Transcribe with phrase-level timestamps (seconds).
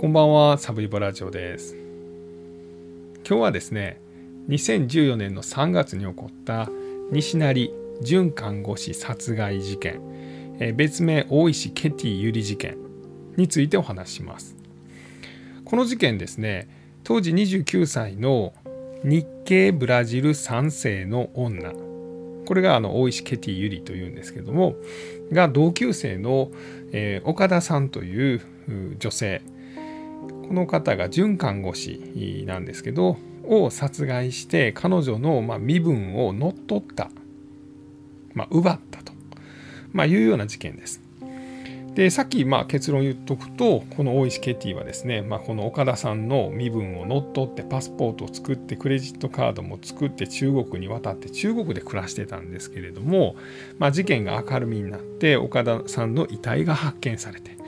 [0.00, 1.76] こんばんは、サブリボラジオです。
[3.16, 4.00] 今日はですね、
[4.48, 6.70] 2014年の3月に起こった
[7.10, 7.70] 西成
[8.00, 10.00] 准看護師殺害事件、
[10.58, 12.78] え別名大石ケティユリ事件
[13.36, 14.56] についてお話します。
[15.66, 16.70] この事件ですね、
[17.04, 18.54] 当時29歳の
[19.04, 21.74] 日系ブラジル3世の女、
[22.46, 24.76] これがあの大石ケティユリというんですけども、
[25.30, 26.50] が同級生の、
[26.92, 28.40] えー、岡田さんという
[28.98, 29.42] 女性、
[30.50, 37.08] この方が准看護師なんですけどを殺害して彼女のま身分を乗っ取った、
[38.34, 39.12] まあ、奪ったと、
[39.92, 41.00] まあ、いうような事件です。
[41.94, 53.36] でさっきまあ結論言っとくとこの大石ケティはですね、まあ、この岡田さんの身分を乗っ取ってパスポートを作ってクレジットカードも作って中国に渡って中国で暮らしてたんですけれども、
[53.78, 57.59] まあ、事件が明るみになって岡田さんの遺体が発見されて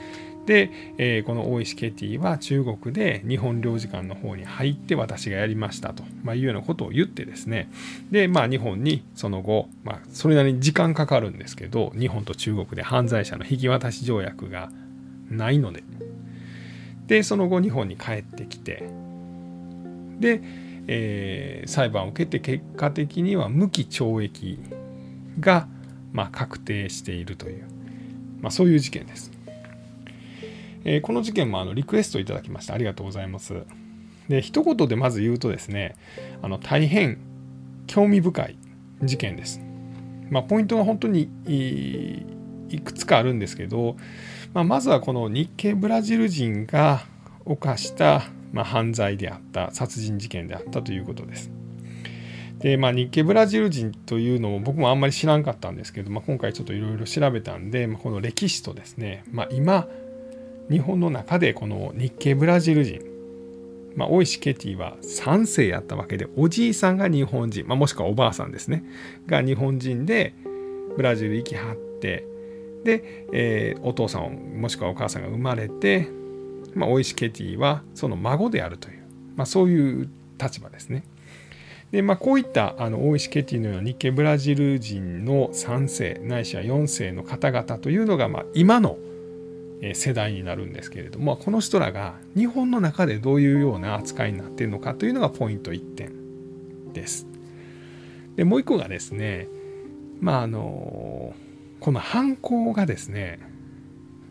[0.45, 7.69] で、えー、この大石ケティは中国で日本領事館の方に入って私がやりましたと、まあ、いうようなことを言ってですね。
[8.11, 14.69] で、まあ、日本にその後、まあ、それなりに時間かかるんですけど日本と中国で犯罪者の引き渡し条約が
[15.29, 15.83] ないので。
[17.07, 18.83] でその後日本に帰ってきて。
[20.19, 20.41] で、
[20.87, 24.59] えー、裁判を受けて結果的には無期懲役
[25.39, 25.67] が、
[26.11, 27.65] まあ、確定しているという、
[28.41, 29.31] まあ、そういう事件です。
[30.85, 33.63] えー、この事件もあのリクエストいただきましてありがとうございます。
[34.29, 35.95] で一言でまず言うとですね
[36.41, 37.19] あの大変
[37.87, 38.57] 興味深い
[39.03, 39.61] 事件です。
[40.29, 41.29] まあ、ポイントは本当に
[42.69, 43.97] いくつかあるんですけど、
[44.53, 47.05] まあ、まずはこの日系ブラジル人が
[47.45, 51.51] 犯した、まあ、犯罪であった殺人事件であったということです。
[52.59, 59.85] でまあ、日系ブラジル人というのも僕もあんまり知らんかったんですけど、まあ、今回ちょっといろいろ調べたんで、まあ、この歴史とですね、まあ、今
[60.69, 63.01] 日本の中でこの日系ブラジル人、
[63.95, 68.83] まあ、大石ケティは3世やったわけでおじいさんが日本人、まあ、もしくはおばあさんですね
[69.27, 70.33] が日本人で
[70.95, 72.25] ブラジル行きはって
[72.83, 76.07] で、えー、お父さんもしくはお母さんが生まれて、
[76.75, 79.03] まあ、大石ケティはその孫であるという、
[79.35, 80.09] まあ、そういう
[80.41, 81.03] 立場ですね。
[81.91, 88.97] でまあ、こういったあの大石ケティのような日系ブラジル人の3世ないしは4世の方々というのが、まあ、今の
[89.93, 97.27] 世代になるんですけれどもこの人らが日本の中でどういうような扱いになっているのかというのがポイント1点です。
[98.35, 99.47] でもう一個がですね
[100.21, 101.35] まああの
[101.79, 103.39] この犯行がですね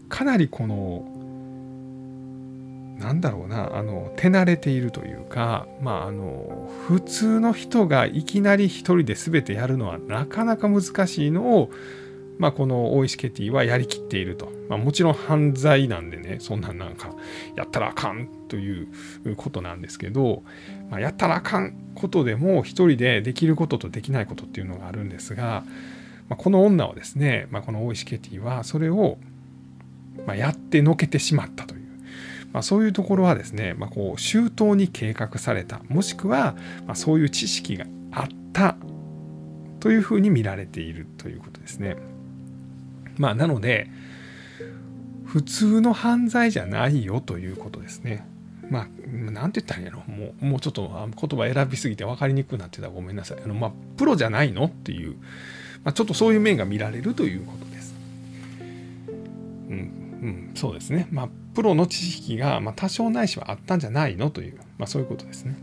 [0.09, 1.05] かなりこの
[2.99, 11.71] なんだろうなあの手慣れているというかまああの普通の人がいきなり一人で全てやるのはなかなか難しいのを
[12.43, 14.51] まあ、この大石ケティはやりきっていると。
[14.69, 17.15] まあ、もちろん犯罪なんでね、そんなんなんか、
[17.55, 18.89] やったらあかんという
[19.37, 20.43] ことなんですけど、
[20.91, 25.63] まあ、やったらあかんことでも、一人でできることとできないことっていうのがあるんですが、
[26.29, 29.19] まあ、この女はですね、まあ、この大石ケティは、それを、
[30.27, 31.83] まやってのけてしまったという。
[32.53, 36.57] まあ、そういうところはですね、まあ、こう周到に計画されたもしくは、
[36.89, 38.77] まそういう知識があった
[39.79, 41.97] というふうに見られているということですね。
[43.17, 43.89] まあなので
[45.33, 48.27] 普通の犯罪じゃないよということですね。
[48.69, 48.87] まあ、
[49.31, 53.39] なんて言ったらいいやろもう、もうちょっと言葉選びすぎて分かりにくくなってたらごめんなさい。
[53.43, 55.17] あの、まあ、プロじゃないのっていう、
[55.85, 57.95] まあ、ちょっとそういう面が見られるということです。
[59.71, 61.09] うん、うん、そうですね。
[61.11, 65.57] まあ、プロの知識が、まあ、多少ないしはあったんじゃないのという、まあ、そういうことですね。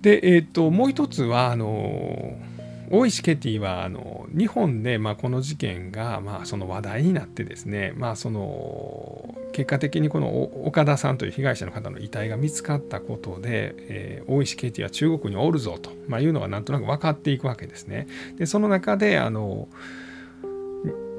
[0.00, 2.55] で、えっ、ー、と、もう一つは、あのー
[2.90, 18.06] 大石ケティはあの日本でまあこの事件がまあその話題になってですねまあその結果的にこの岡田さんという被害者の方の遺体が見つかったことで、えー、大石ケティは中国におるぞと、まあ、いうのがなんとなく分かっていくわけですね。
[18.36, 19.68] でその中であの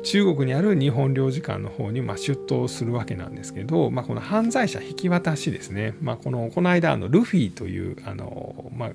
[0.03, 8.91] 中国にある日本領事館の方にま出頭するわけなんですけど、まあ、この犯罪者引き渡しですね、まあ、このこの間あのルフィというあの、まあ、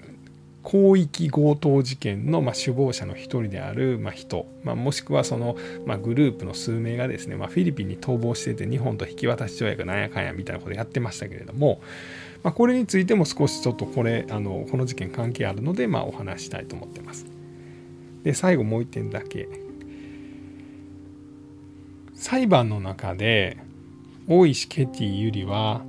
[0.65, 5.57] 広域強盗事件のまあ首謀者の一人であるまあ人、まあ、もしくはその
[5.87, 11.81] まあグループの数名がですね、まあ、フィリピンに逃亡してて日本と引き渡し条約なんやかんやみたいなことやってましたけれども、
[12.43, 17.27] まあ、これについても少しちょっとこれあのこの事件関係あるのでまあお話したいと思ってます。
[18.23, 19.49] で最後もう一点だけ
[22.15, 23.59] 裁判の中で
[24.29, 25.85] 大石ケティゆりは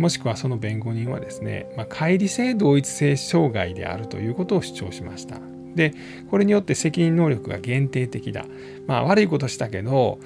[0.00, 5.38] もしくはその弁護人はですね、まあ、乖離性同一性障害であるということを主張しました。
[5.74, 5.92] で
[6.30, 8.46] これによって責任能力が限定的だ。
[8.86, 10.18] まあ悪いことしたけど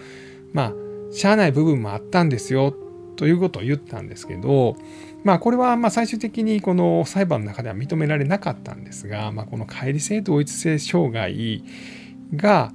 [0.52, 0.72] まあ
[1.10, 2.72] しゃあない部分もあったんですよ
[3.16, 4.76] ということを言ったんですけど、
[5.24, 11.64] まあ、これはま最終的にこの裁判の中では認められなかったんですが、まあ、この乖離性同一性障害
[12.36, 12.72] が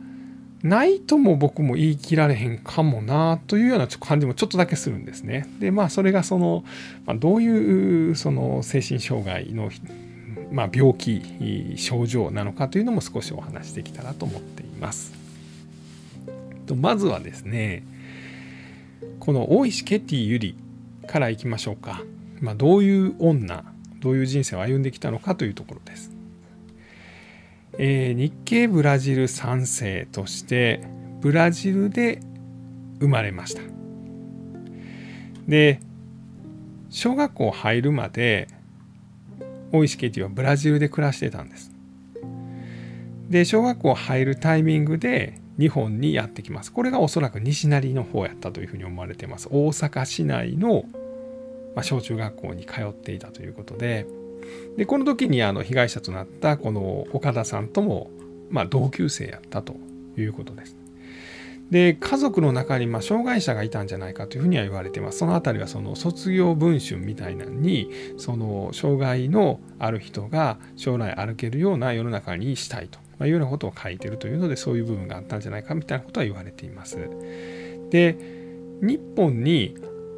[0.63, 5.47] ないとも僕も言い切られへんかもなというような感じもちょっとだけするんですね。
[5.59, 6.63] でまあそれがその、
[7.05, 9.69] まあ、どういうその精神障害の、
[10.51, 15.13] まあ、病気症状なのかというのも少しお話しできたらと思っています。
[16.65, 17.83] とまずはですね
[19.19, 20.55] この大石ケティユリ
[21.07, 22.01] からいきましょうか。
[22.41, 23.65] まあ、どういう女
[23.99, 26.18] どういう人生を歩んできたのかというところです。
[27.81, 30.81] えー、日系ブラジル3世として
[31.21, 32.19] ブラジルで
[32.99, 33.61] 生まれました。
[35.47, 35.79] で
[36.89, 38.49] 小学校入るまで
[39.71, 41.71] 大石ケティはブラジルで暮らしてたんです。
[43.29, 46.73] で小学校入るタイミングで日本にやってきます。
[46.73, 49.47] これがおそらく西成の方やったというふうに思われています。
[49.49, 50.83] 大阪市内の、
[51.75, 54.05] ま、小中学校に通っていたということで
[54.77, 58.09] でこの時にあの被害者となったこの岡田さんとも、
[58.49, 59.75] まあ、同級生やったと
[60.17, 60.75] いうことです。
[61.71, 65.19] で家族の中にまあ障害者がいたんじゃないかというふうには言われてます。
[65.19, 76.97] その辺りはその卒業文春みたいなのにその障害のある人が将来歩けるような世の中にしたいと、いうようなことを書いてるというのでそういう部分があったんじゃないかみたいなことは言われています。
[77.91, 78.17] で
[78.81, 79.75] 日本に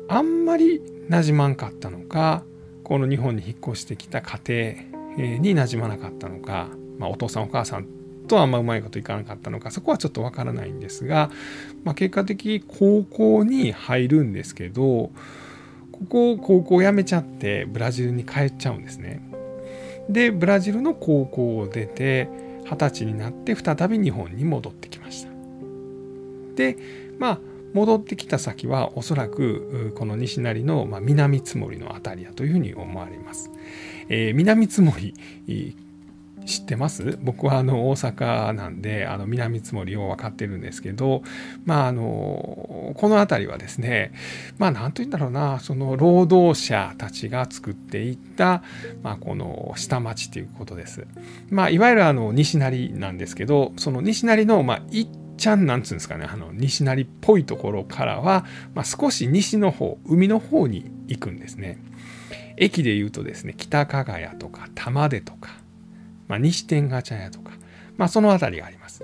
[0.08, 2.44] あんまりなじまんかったのか
[2.84, 4.40] この日本に引っ越してきた家
[5.18, 7.88] 庭になじまなかったのか、まあ、お父さんお母さん
[8.28, 11.30] とあんまうまいこといかなかったのかそこはちょっとわからないんですが、
[11.84, 15.12] まあ、結果的に高校に入るんですけど
[15.92, 19.22] ここを高校を辞めちゃってブラジルに帰っちゃうんですね。
[20.10, 22.28] でブラジルの高校を出て
[22.66, 25.30] 二十歳になって再び日本に戻ってきました。
[26.56, 26.78] で
[27.20, 27.40] まあ
[27.74, 33.52] 戻ってきた先はおそらくこの西成の南津森の辺りだというふうに思われます。
[34.10, 35.14] えー、南津森
[36.44, 37.20] 知ってます？
[37.22, 41.22] 僕はあの大阪なんであの南津森を分かってるんですけど
[41.66, 44.12] まああのこの辺りはですね
[44.58, 48.64] まあ何と言うんだろうなその労働者たちが作っていった、
[49.04, 51.06] まあ、この下町ということです。
[51.52, 55.08] まあいわゆるあの西成なんですけどその西成のまあ一
[55.42, 56.28] ちゃんなんつうんですかね。
[56.32, 58.46] あの西成っぽいところからは、
[58.76, 61.80] まあ、少し西の方海の方に行くんですね。
[62.58, 65.50] 駅でいうとですね北加賀屋とか玉出とか、
[66.28, 67.54] まあ、西天ガチャ屋とか、
[67.98, 69.04] まあ、その辺りがあります。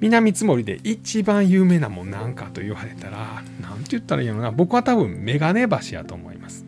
[0.00, 4.50] 南つ森で一番有名なもんなんかと言われたら何て言ったらいいのかな。
[4.50, 6.66] 僕は多分メガネ橋やと思います。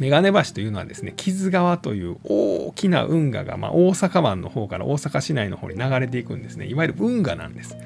[0.00, 6.66] 眼鏡橋というのはですね木津川という大きな運河が、まあ、大阪湾の方から大阪市内の方に流れていくんですね。
[6.66, 7.76] いわゆる運河なんです。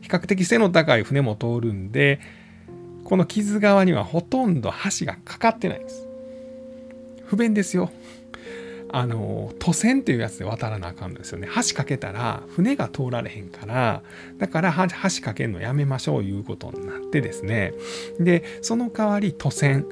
[0.00, 2.20] 比較的背の高い船も通るんで
[3.04, 6.06] この木津川にはほとんど橋がかかってないんです。
[7.26, 7.90] 不便ですよ。
[8.92, 11.48] あの都船っていうやつで渡らなあかんのですよね。
[11.54, 14.02] 橋かけたら船が通られへんから
[14.38, 14.72] だから
[15.02, 17.72] 橋かけるのやめましょういうことになってですね。
[18.20, 19.84] でその代わり都船。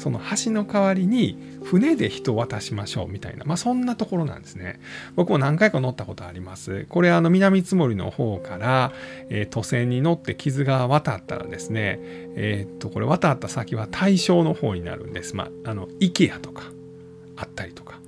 [0.00, 4.80] その橋の代わりに船で人を渡しましょうみたいな、まあ、そんなところなんですね。
[5.14, 6.86] 僕も何回か乗ったことあります。
[6.88, 8.92] これあの南津森の方から、
[9.28, 11.98] えー、都船に乗って傷が渡ったらですね、
[12.34, 15.36] えー、っとこれ渡った先は大正の方になるんです。
[15.36, 16.64] まあ、あの IKEA とか
[17.36, 17.99] あったりとか。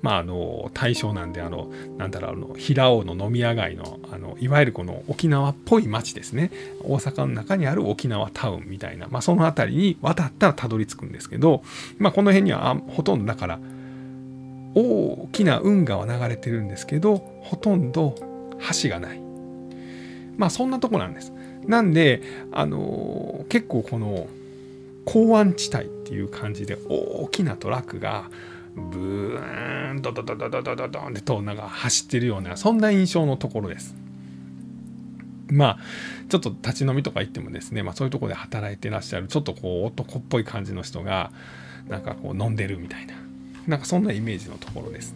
[0.00, 6.50] まあ、あの大正なんであのなんだろうあの平尾の飲み屋街のあのいわゆるこの沖縄っぽい町ですね。
[6.82, 11.62] 大阪の中にある沖縄タウンみたいな、まあ、その辺りに渡ったらたどり着くんですけど、
[11.98, 13.58] まあ、この辺にはほとんどだから
[14.74, 18.14] 大きな運河は流れてるんですけどほとんど
[18.82, 19.20] 橋がない。
[20.36, 21.32] まあそんなとこなんです。
[21.66, 24.28] なんであの結構この
[25.04, 28.30] 港湾地帯っていう感じで大きなトラックが
[28.78, 33.94] ブーンドドドドドドドドンってとなんか走ってるようなそんな印象のところです。
[35.50, 35.78] まあ
[36.28, 41.32] ちょっと立ち飲みとか行ってもですね、まあ、そういうとこで働いてらっしゃるちょっとこう男っぽい感じの人が
[41.88, 43.14] なんかこう飲んでるみたいな
[43.66, 45.14] なんかそんなイメージのところです。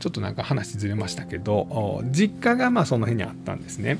[0.00, 3.98] ちょっとなんか話ずれましたけど実家がまあその辺にあったんですね。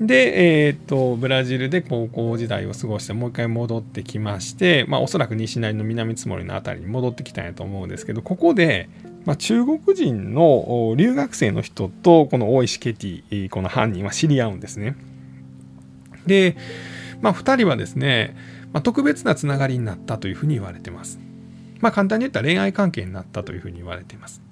[0.00, 8.88] で、えーと、ブラジルで高校時代を過ごしてもう一回戻ってきまして、まあ、おそらく西成の南津森の辺りに戻ってきたんやと思うんですけどここで、
[9.24, 14.96] まあ、中国人の留学生の人とこの大石ケティこの犯人は知り合うんですね。
[16.26, 16.56] で、
[17.20, 18.36] まあ、2人はですね、
[18.72, 21.18] まあ、特別なつながりになったというふうに言われてます。
[21.80, 24.47] まあ、簡単に言ったら恋愛関係になったというふうに言われています。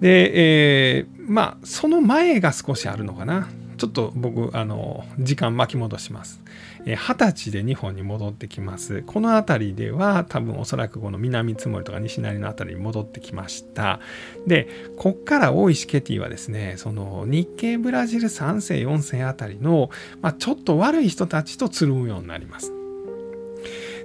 [0.00, 3.48] で、えー、まあその前が少しあるのかな。
[3.80, 6.42] ちょっと僕あの時間巻き戻します。
[6.84, 9.02] 二十、歳で日本に戻ってきます。
[9.06, 14.00] この辺りでは多分おそらくこの南つ森とか西成の辺りに戻ってきました。
[14.46, 19.88] でこっから大石ケティはですねその日系ブラジル3世4世あたりの、
[20.20, 22.79] まあ、ちょっと悪い人たちとつるむようになります。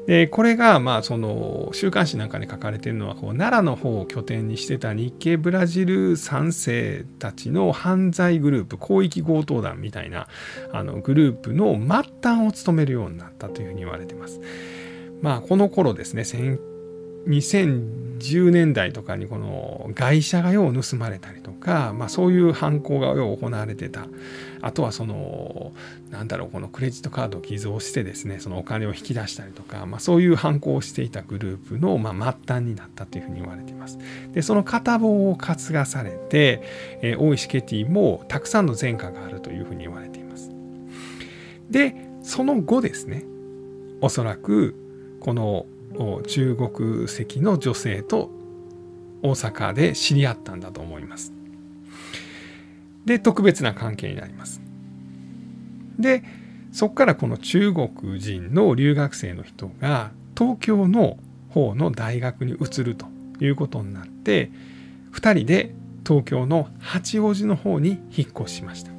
[0.07, 10.27] でこれがまあその週刊誌なんかに書かれているのはこう奈良の方を拠点にしてた日系ブラジル3世たちの犯罪グループ広域強盗団みたいな
[10.71, 14.39] あのグループの末端を務めるようになったというふうに言われています。
[15.21, 16.23] まあこの頃ですね
[17.27, 24.07] 2010年代とかにこの外車がよう盗まれたりとか、まあ、そういう犯行がよう行われてた。
[24.61, 25.73] あとはその
[26.09, 33.99] なんだろうこのクレジットカードを偽造してですねそのお金を引き出したりとか、まあ、そういう犯行をしていたグループの、まあ、末端になったというふうに言われています。
[34.31, 36.61] でその片棒を担がされて、
[37.01, 40.51] えー、大石ケティもたくさんの前科があるというふうに言われています。
[41.69, 43.23] でその後ですね
[44.01, 44.75] おそらく
[45.19, 45.65] この
[46.27, 48.29] 中国籍の女性と
[49.21, 51.33] 大阪で知り合ったんだと思います。
[53.05, 54.61] で特別な関係になります。
[55.99, 56.23] で
[56.71, 61.17] そこからこの中国人の留学生の人が東京の
[61.49, 63.05] 方の大学に移ると
[63.39, 64.51] いうことになって
[65.13, 65.73] 2人で
[66.05, 68.91] 東京の八王子の方に引っ越しました。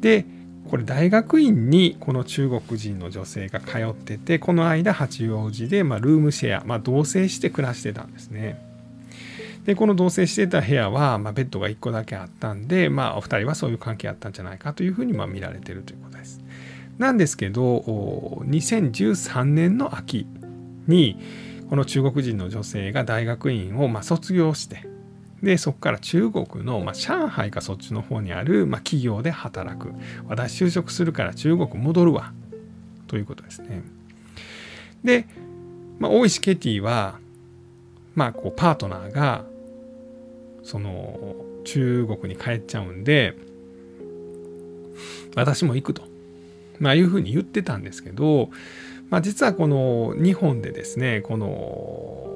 [0.00, 0.24] で
[0.68, 8.60] これ大学院にこの中国人の女性が通っててこの間八王子でまルームシェア、まあ、同棲して暮らしてたんですね。
[9.64, 16.42] でこの同棲してた部屋は、ま、ベッドが1個だけあったんで、まあ、お二人はそういう関係あったんじゃないかというふうにま見られてるということです。
[16.98, 17.78] なんですけど
[18.46, 20.26] 2013年の秋
[20.86, 21.18] に
[21.68, 24.86] この中国人の女性が大学院をま卒業して
[25.42, 29.92] でそこから中国の、まあ、上海かそっちの方にある、まあ、企業で働く。
[30.26, 32.32] 私就職するから中国戻るわ。
[33.06, 33.82] ということですね。
[35.04, 35.26] で、
[35.98, 37.18] まあ、大石ケティは、
[38.14, 39.44] まあ、こうパートナーが
[40.62, 43.36] その中国に帰っちゃうんで
[45.36, 46.02] 私も行くと、
[46.78, 48.50] まあ、いうふうに言ってたんですけど、
[49.10, 52.33] まあ、実はこの日本でですねこの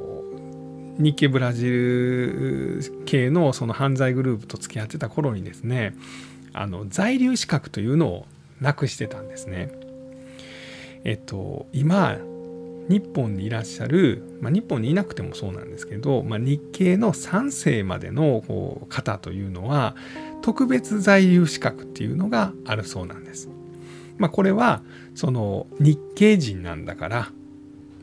[0.99, 5.95] 日系ブラジル系のその犯罪グループと付き合ってた頃にですね
[6.53, 8.27] あの在留資格というのを
[8.61, 9.71] なくしてたんですね。
[11.05, 12.19] えっと今
[12.89, 19.95] 日本にいらっしゃる、まあ、日本にいなくてもそうなんですけど、まあ、日系の3世までのこう方というのは
[20.41, 23.51] 特別在留資格っていうのがあるそうなんです。
[24.17, 24.83] まあ、これは
[25.15, 27.31] その日系人なんだから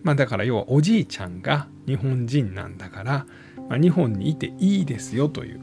[0.05, 3.25] まあ、だから要はおじいちゃんが日本人なんだから、
[3.69, 5.59] まあ、日本にいていいですよという、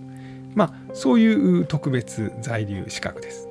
[0.55, 3.49] まあ、そういう特別在留資格です。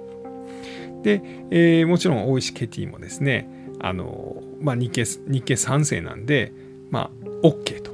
[1.03, 3.49] で、えー、もちろん大石ケティもですね
[3.79, 6.53] あの、まあ、日系日系3世なんで、
[6.91, 7.09] まあ、
[7.43, 7.91] OK と、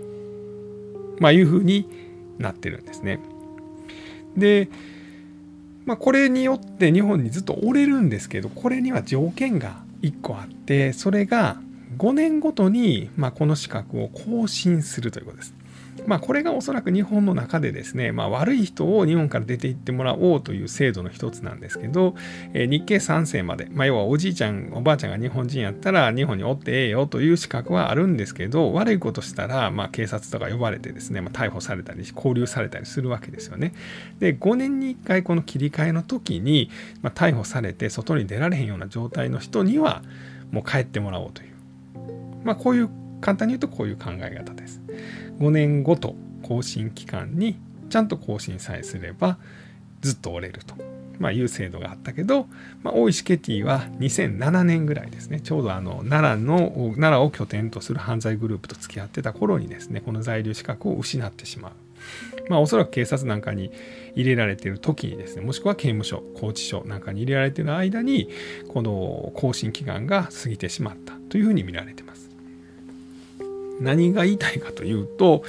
[1.19, 1.87] まあ、いうふうに
[2.37, 3.19] なってるんですね。
[4.35, 4.69] で、
[5.85, 11.61] まあ、これによって日本にずっとおれるんですけどこれには条件が1個あってそれが
[11.95, 15.53] 5年ごとに、まあ、この資格を更新するということです。
[16.05, 22.15] まあ、これがおそらく日本の中でですね、まあ、悪い人を日本から出て行ってもらおうという制度の一つなんですけど、
[22.53, 33.73] えー、日系3世まで、まあ、要はおじいちゃん、おばあちゃんが日本人やったら日本におってええよという資格はあるんですけど、悪いことしたら、まあ、警察とか呼ばれてですね、まあ、逮捕されたり、拘留されたりするわけですよね。
[34.19, 36.69] で、5年に1回この切り替えの時に、
[37.01, 40.03] まあ、逮捕されて外に出られへんような状態の人には、
[40.51, 41.46] もう帰ってもらおうという。
[42.43, 42.89] まあ、こういう
[43.21, 44.81] 簡単に言うとこういう考え方です。
[45.39, 47.57] 5年ごと更新期間に
[47.89, 49.37] ちゃんと更新さえすれば
[50.01, 50.75] ずっと折れると、
[51.19, 52.47] まあ、いう制度があったけど、
[52.83, 61.71] まあ、大石ケティは2007年ぐらいですねちょうどあの奈良の奈良を拠点とする犯罪グループと付き合ってた頃にですねこの在留資格を失ってしまう。
[62.49, 63.71] まあ、おそらく警察なんかに
[64.15, 68.29] 入れられている時にですねもしくは刑務所拘置所なんかに入れられている間に
[68.69, 72.26] この更新期間が過ぎてしまったというふうに見られています。
[73.79, 75.43] 何が言いたいかというと、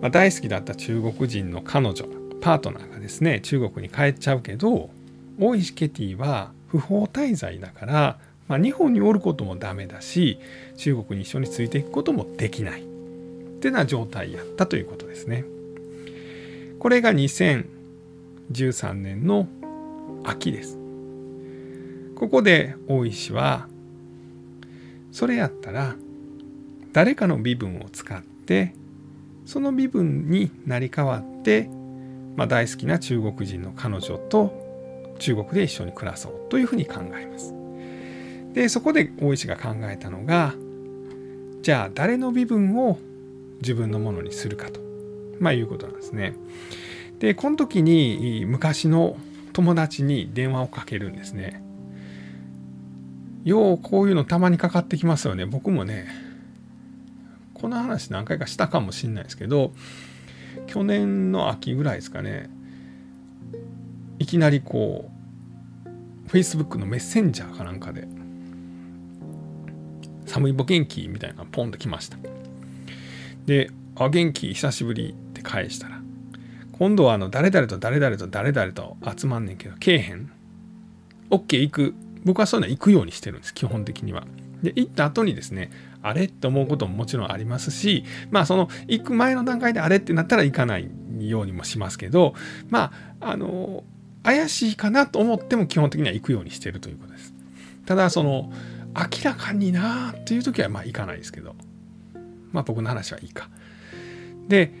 [0.00, 2.04] まあ、大好きだった中国人の彼女
[2.40, 4.90] パートナーがですね中国に帰っちゃうけど
[5.38, 8.18] 大石ケティは不法滞在だから、
[8.48, 10.38] まあ、日本におることもダメだし
[10.76, 12.84] 中国に一緒についていくこともできないっ
[13.60, 15.44] てな状態やったということですね。
[16.78, 19.46] これが2013年の
[20.24, 20.78] 秋です。
[22.16, 23.68] ここで大石は
[25.12, 25.94] それやったら
[26.92, 28.74] 誰かの身分を使って
[29.46, 31.68] その身分に成り代わって、
[32.36, 37.54] まあ、大好きな中国人の彼女と中国で一緒に暮らそうというふうに考えます。
[38.54, 40.54] でそこで大石が考えたのが
[41.62, 42.98] じゃあ誰の身分を
[43.60, 44.80] 自分のものにするかと、
[45.38, 46.34] まあ、いうことなんですね。
[47.18, 49.16] でこの時に昔の
[49.52, 51.62] 友達に電話をかけるんですね。
[53.44, 55.46] ようこういうのたまにかかってきますよね。
[55.46, 56.06] 僕もね
[57.60, 59.72] この話何回かしたかもしれないですけど
[60.66, 62.48] 去年の秋ぐらいですかね
[64.18, 65.10] いきなりこ
[65.84, 68.06] う Facebook のメッセンジャーかなんかで
[70.26, 71.08] 寒いぼ元気？
[71.08, 72.16] みたいなのがポンと来ました。
[73.46, 74.54] で、あ、元気？
[74.54, 76.00] 久しぶりって返したら、
[76.78, 80.30] 今度はあの誰々と誰々と誰々と集まんねんけど、けえへん
[81.30, 81.94] ?OK 行く。
[82.24, 84.24] 僕はそういうのは行くようにしてるんです、基本的には。
[84.62, 85.72] で、行った後にですね、
[86.02, 90.88] あれって思うことももちろんありますし、まあその行く前の段階であれってなったら行かない
[91.20, 92.34] ようにもしますけど、
[92.68, 93.84] まあ、あの、
[94.22, 97.34] 怪しいかなと思っても基本的には行くようにしてるということです。
[97.86, 98.52] ただ、その、
[98.94, 101.54] 明らかになっていう時はまあ行かないですけど
[102.52, 103.48] まあ僕の話はいいか。
[104.48, 104.72] で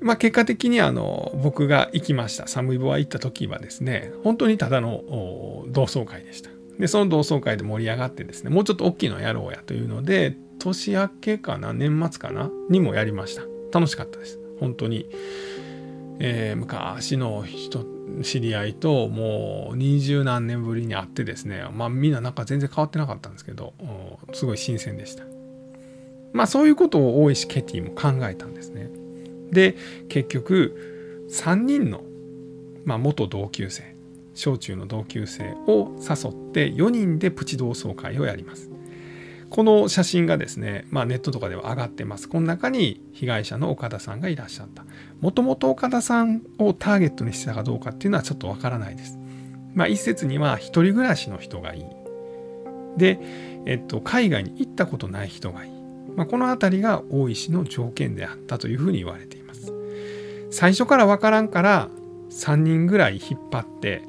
[0.00, 6.50] まあ結果的にあの僕が行きましたサムイボは行った時はですね本当にただの同窓会でした。
[6.82, 13.42] でその同窓会で盛り上がってですねもうちょっと大きいのやろうやというので年明けかな年末かなにもやりました。
[13.72, 14.40] 楽しかったです。
[14.58, 15.08] 本当に、
[16.18, 17.86] えー、昔の人
[18.24, 23.74] 知り合いともう二十何年ぶりに会ってですねまあみんななんか全然変わってなかったんですけど
[24.32, 25.22] すごい新鮮でした。
[26.32, 28.90] まあそういうことを大石ケティも考えたんですね。
[29.52, 29.76] で
[30.08, 32.02] 結局3人の、
[32.84, 33.94] まあ、元同級生
[34.34, 38.72] 小中の同級生を誘って4人でプチ同窓会をやります
[39.52, 42.26] この写真がですね、まあ、ネットとかでは上がってます。
[42.26, 44.86] この中に被害者の岡田さんがいらっしゃった。
[45.20, 49.18] もともと岡田さんをターゲットにしたかどうかっていうのはちょっとわからないです。
[49.74, 51.84] まあ、一説には一人暮らしの人がいい。
[52.96, 53.18] で、
[53.66, 55.70] えっと、海外に行ったことない人がいい。
[56.16, 59.70] まあ、この辺りが大石の条件であったというふうに言われています。
[60.50, 61.90] 最初からわからんから
[62.30, 64.00] 3人ぐらい引っ張って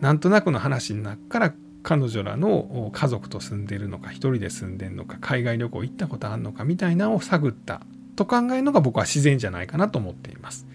[0.00, 7.80] なんとなくの話の中から彼女らの家族と住んでるのか一人で住んでるのか海外旅行行ったことあるのかみたいなのを探った
[8.16, 10.66] と考えるのが僕は自然じゃないかなと思っています。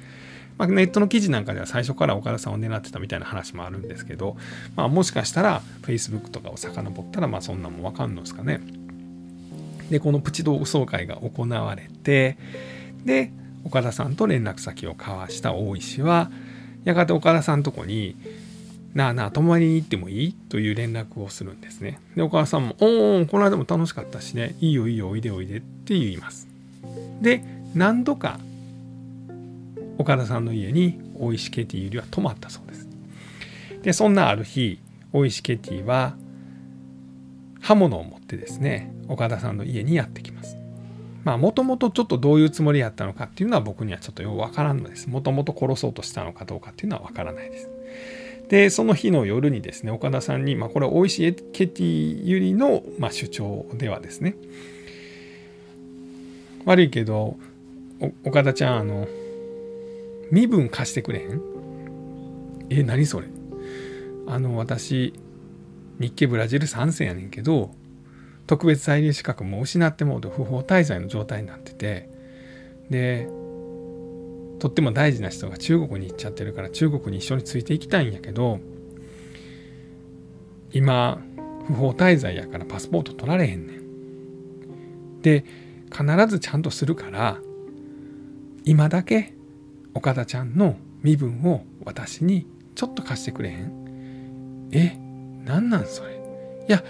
[0.58, 4.38] まあ、ネットの記事なんかでは最初から岡田さんを狙ってたみたいな話もあるんですけど、
[4.78, 8.62] まあ、もしかしたら Facebook とかを遡ったらまあそんなんもわかんのですかね。
[9.90, 12.38] でこのプチ同窓会が行われて
[13.04, 13.32] で
[13.64, 16.32] 岡田さんと連絡先を交わした大石は
[16.86, 18.16] やがて岡田さんとこに
[18.96, 20.34] なあなあ、泊まりに行ってもいい？
[20.34, 22.00] という連絡をするんですね。
[22.16, 26.48] で、お母さんも、おお、この間も楽しかったしね、いいよいいよ、おいでおいでって言います。
[27.22, 27.44] で、
[27.76, 28.40] 何度か
[29.98, 32.88] 岡田さんの家に大石ケティよりは泊まったそうです。
[33.84, 34.80] で、そんなある日、
[35.12, 36.16] 大石ケティは
[37.60, 40.56] 刃物を持ってですね、岡田さんの家にやってきます。
[41.26, 45.10] まあ、もともとちょっとどういうつもりやったのかっていうのは僕にはちょっとよくわからんのです。
[45.10, 47.70] もともと殺そうとしたのかどうかっていうのはわからないです。
[48.50, 54.36] でその日の夜にですね岡田さんに、まあ、これは大石ケティゆりの、まあ、主張ではですね。
[56.66, 57.38] 悪いけど
[58.24, 59.08] 岡田ちゃんあの
[60.32, 61.42] 身分貸してくれへん？
[62.70, 63.28] え何それ？
[64.28, 65.14] あの私
[66.00, 67.72] 日系ブラジル3世やねんけど
[68.48, 72.10] 特別在留資格も失ってもうと不法滞在の状態になってて。
[72.90, 73.28] で
[74.66, 78.60] とっても大事な人が中国に行っちゃってるから中国に一緒についていきたいんやけど
[80.72, 81.22] 今
[81.68, 85.22] 不法滞在やからパスポート取られへんねん。
[85.22, 85.46] で
[85.96, 87.38] 必ずちゃんとするから
[88.64, 89.36] 今だけ
[89.94, 94.70] 岡田ちゃんの身分を私にちょっと貸してくれへん。
[94.72, 94.98] え
[95.46, 96.16] なんなんそれ。
[96.68, 96.84] いや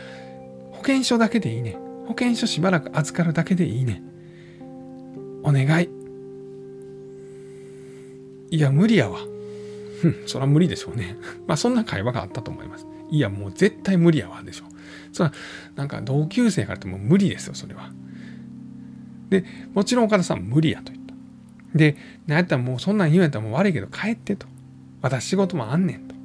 [0.72, 4.02] 保険証だけでいいね保険証しばらく預かるだけでいいね
[5.44, 6.05] お願い。
[8.52, 9.20] いや、無理やわ。
[10.04, 11.16] うん、そら無理でしょうね。
[11.48, 12.86] まあ、そんな会話があったと思います。
[13.10, 14.66] いや、もう絶対無理やわ、でしょ。
[15.12, 15.32] そら、
[15.76, 17.92] なんか同級生からっても無理ですよ、それは。
[19.30, 21.14] で、もちろん岡田さん無理やと言った。
[21.76, 24.48] で、なんやったらもうそんなん言うんやったらもう悪いけど帰ってと。
[25.02, 26.16] 私仕事もあんねんと。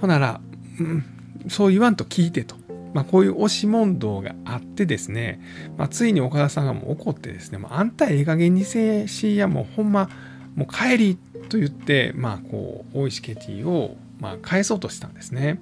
[0.00, 0.40] ほなら、
[0.78, 1.04] うん、
[1.48, 2.56] そう言わんと聞いてと。
[2.94, 5.40] まあ、こういう押し問答があってですね、
[5.76, 10.08] まあ、ついに岡田さんがもう怒ってですね、もうあんたええ加減にせえしやもうほんま
[10.54, 11.18] もう帰り
[11.48, 15.60] と言って、まあ、こう大石ケティをまあ返そうとしたんですね。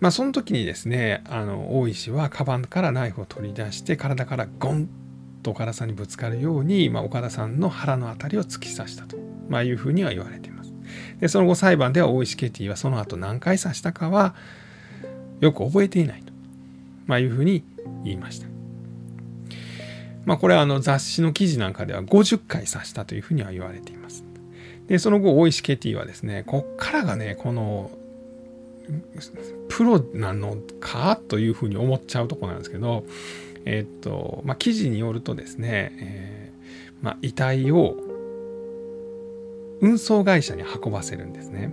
[0.00, 4.88] まあ、その時にですねあの大石はカバンからナイフを取り出して体からゴン
[5.42, 9.16] と岡田さんにぶつかるように、まあ、岡田さんの腹の辺りを突き刺したと、
[9.48, 10.74] まあ、いうふうには言われています。
[11.20, 14.34] でその後裁判では大石ケティはその後何回刺したかは
[15.40, 16.32] よく覚えていないと、
[17.06, 17.64] まあ、いうふうに
[18.04, 18.46] 言いました。
[20.24, 24.24] まあ、これはあの雑誌の記事なんかでは50回刺したというふうには言われています。
[24.88, 27.90] で、その後、大石ケティはですね、こっからがね、この、
[29.68, 33.04] プロなのかというふうに思っちゃうとこなんですけど、
[33.64, 37.96] えっと、まあ、記事によるとですね、えー、まあ、遺体を
[39.80, 41.72] 運送会社に運ばせるんですね。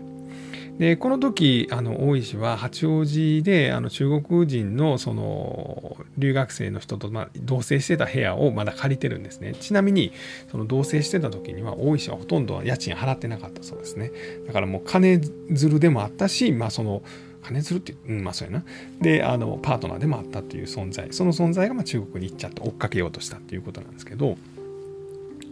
[0.79, 9.53] でこの時あの大石は八王子であの中国人のその留学生の人と、まあ、同棲してた部屋をまだ借りてるんですね。
[9.53, 10.11] ちなみに
[10.51, 14.11] その同棲してた時には大石はほとんど家賃払ってなかったそうですね。
[14.47, 17.03] だからもう金づるでもあったしまあその
[17.43, 18.65] 金づるってうんまあそうやな。
[18.99, 21.07] であのパートナーでもあったっていう存在。
[21.11, 24.37] その存在がまあ中国に行っちゃって追っかけようとしたっていうことなんですけど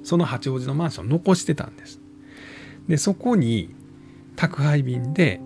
[0.04, 2.00] その八王子のマンション残してたんです。
[2.88, 3.70] でそこに
[4.42, 5.40] 宅配便で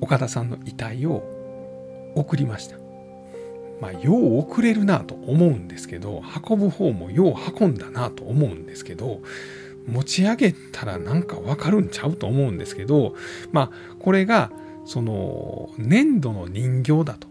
[0.00, 1.22] 岡田さんの遺体を
[2.14, 2.76] 送りました。
[3.82, 9.20] まあ、よう送れるなと思うんですけど、運ぶ方もよう運んだなと思うんですけど、
[9.86, 13.14] 持ち上げたらなんかわかるんちゃうと思うんですけど、
[13.52, 14.50] まあ、これが、
[14.86, 17.28] その、粘土の人形だと、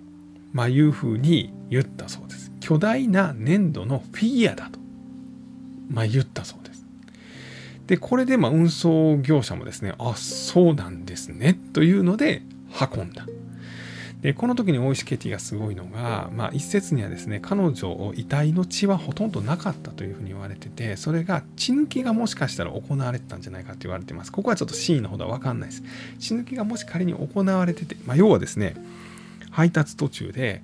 [0.54, 2.52] まあ、いうふうに言ったそうです。
[2.60, 4.80] 巨大な粘土のフィギュアだと、
[5.90, 6.69] まあ、言ったそうです。
[7.90, 12.44] で、これでま運送業者もですね、あ、そうなんですね、というので
[12.80, 13.26] 運んだ。
[14.22, 24.32] で、この時に大石ケティがすごいのが、まあ一説にはですね、彼女、遺体の血はほとんどなかったというふうに言われてて、それが血抜きがもしかしたら行われてたんじゃないかと言われてます。
[24.32, 25.84] ここはちょっと真意のほどはわかんないです。
[26.20, 28.76] 血抜きがもし仮に行われてて、まあ要はですね、
[29.50, 30.62] 配達途中で、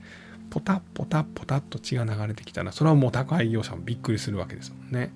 [0.52, 5.12] ポタッポタッポタッと血が流れてきたら、それはもう宅配業者もびっくりするわけですもんね。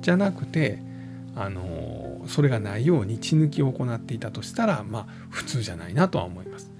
[0.00, 0.88] じゃなくて、
[1.36, 6.70] あのそれがないように血抜きを行っていたとしたらまあ普通じゃないなとは思います。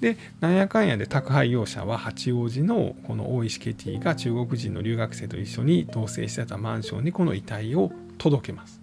[0.00, 8.80] でなんやかんやで宅配業者は八王子のこの大石ケティが中国人の留学生と一緒に同棲してたマンションにこの遺体を届けます。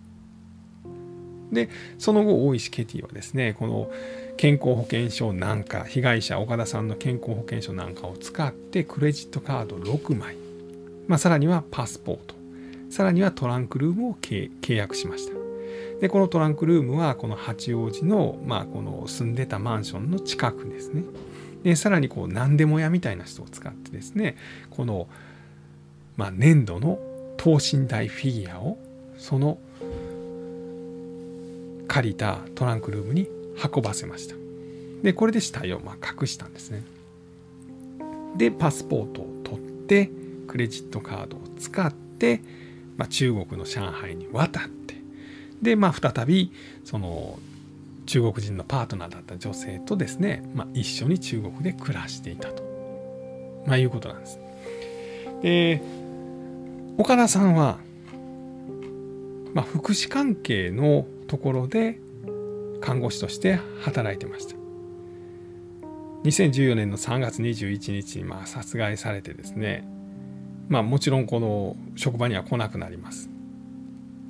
[1.52, 3.90] でその後大石ケティはですねこの
[4.36, 10.36] 健康保険証なんか被害者岡田さんの健康保険証なんかを使ってクレジットカード6枚、
[11.08, 12.37] まあ、さらにはパスポート
[12.90, 15.34] さらにはトランクルームを契約しました。
[16.00, 21.04] で、このトランクルームはこの八王子の、まあ、この住んでたマンションの近くですね。
[21.64, 24.38] で、さらにこう何でも屋みたいな人を使ってですね、
[24.70, 25.08] この、
[26.16, 27.00] まあ、粘土の
[27.38, 28.78] 等身大フィギュアを
[29.18, 29.58] その
[31.88, 33.28] 借りたトランクルームに
[33.74, 34.36] 運ばせました。
[35.02, 36.84] で、これで死体をまあ隠したんですね。
[38.36, 40.12] で、パスポートを取って、
[40.48, 42.42] クレジットカードを使って、
[42.98, 44.96] まあ、中国の上海に渡って
[45.62, 46.52] で、まあ、再び
[46.84, 47.40] その
[48.06, 52.64] 中国人のパートナーだった女性とですね、まあ、一緒に中国で暮らしていたと、
[53.66, 54.40] まあ、いうことなんです。
[55.42, 55.82] で
[56.98, 57.78] 岡田さんは、
[59.54, 62.00] まあ、福祉関係のところで
[62.82, 64.56] 看護師として働いてました。
[66.24, 69.88] 2014年の3月21日にまあ殺害されてですね
[70.68, 73.30] まあもちろんこの職場には来なくなります。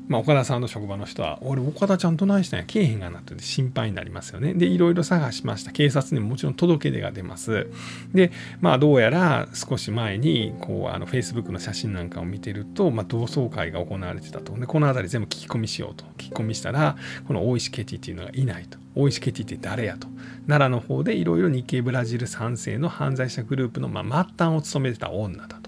[0.07, 4.53] まあ、岡田さんの職場の人は、俺、岡田ちゃんと何したんや、けえへんがなって心配になりますよね。
[4.53, 5.71] で、いろいろ探しました。
[5.71, 7.67] 警察にももちろん届け出が出ます。
[8.13, 14.57] で、まあ、どうやら少し前に、こう、あの、Facebook の写真なんかを見てると、まあ、同窓会が行われてたと。
[14.57, 16.05] で、この辺り全部聞き込みしようと。
[16.17, 16.95] 聞き込みしたら、
[17.27, 18.77] この大石ケティっていうのがいないと。
[18.95, 20.07] 大石ケティって誰やと。
[20.47, 25.66] 奈良の方でいろいろ日系ブラジル3世の犯罪者グループの、まあ、末端を務めてた女だと。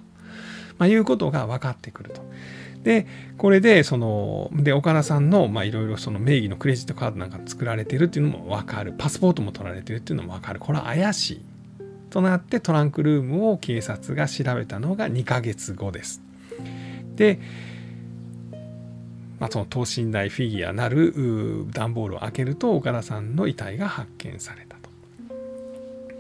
[0.80, 2.22] まあ、いうことが分かってくると。
[2.84, 3.06] で、
[3.38, 8.94] これで、その、で、岡田さんの、まあ、いろいろその名義のクレジットカードなんか作られてるっていうのも分かる。
[8.98, 10.60] パスポートも取られてるっていうのも分かる。
[10.60, 11.42] これは怪しい。
[12.10, 16.22] となってトランクルームを警察が調べたのが2ヶ月後です。
[17.16, 17.40] で、
[19.40, 21.14] まあ、その等身大フィギュアなる
[21.72, 24.90] 段ボールを開けると岡田さんの遺体が発見されたと。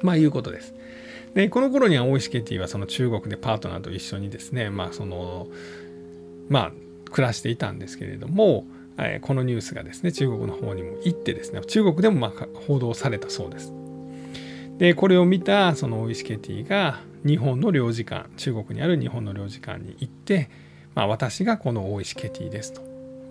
[0.01, 0.73] まあいうことです。
[1.39, 5.47] でこの頃には大石ケティはその中国でパートナーと一緒にですねまあその
[6.49, 6.71] まあ
[7.11, 8.65] 暮らしていたんですけれども、
[8.97, 13.73] えこのニュースがですね中国の方にも行ってですね中国でもまあ報道されたそうです。
[14.79, 20.49] でこれを見たその大石ケティが日本の領事館中国にある日本の領事館に行って、
[20.93, 22.81] まあ、私がこの大石ケティですと、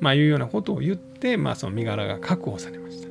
[0.01, 3.09] まあ、いうようなことを言って、まあ、その身柄が確保されました。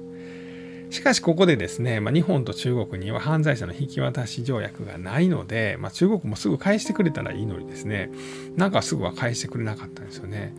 [0.89, 8.09] しかしここでですね、まあ、日本と中国には犯罪者の引き渡し条約がないので、まあ、中国もすぐ返してくれたらいいのにですね、
[8.55, 10.55] なんかすぐは返してくれなかったんですよね。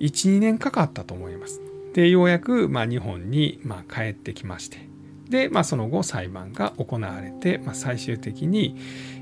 [0.00, 1.60] 1、2年かかったと思います。
[1.96, 4.86] でようやくま日本にま帰ってきまして
[5.30, 8.76] で、まあ、その後裁判が行われて、まあ、最終的に、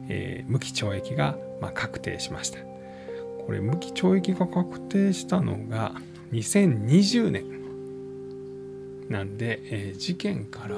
[0.08, 5.92] えー、無期懲役がま確定しましたこれ無期懲役が確定したのが
[6.32, 7.53] 2020年
[9.08, 10.76] なんで、えー、事件から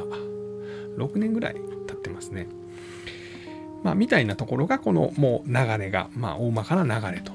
[0.97, 1.55] 6年ぐらい
[1.87, 2.47] 経ってますね。
[3.83, 7.33] まあ、みたいなところがこのもう流れが、まあ、大まかな流れと、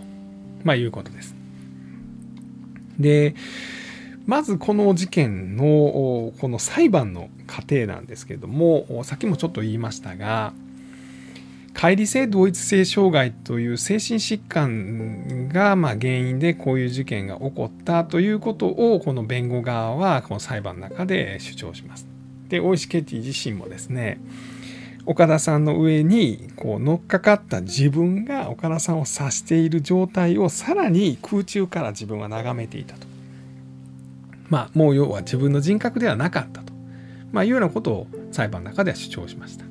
[0.63, 1.35] まあ、いうことです。
[2.99, 3.35] で
[4.25, 10.53] まずこの事件のこの裁判の過程なんですけどもさっきもちょっと言いましたが
[11.81, 22.05] 乖離性同一性障害という精神疾患がま原因でこういう事件が起こったということをこの弁護側はこの裁判の中で主張します。
[22.49, 24.19] で大石ケティ自身もですね
[25.07, 33.07] 岡田さんの上にこう乗っかかった自分が岡田さんを指している状態をさらに空中から自分は眺めていたと。
[34.49, 36.73] まあもう要は自分の人格ではなかったと、
[37.31, 39.70] まあ、いうようなことを裁判の中では主張しました。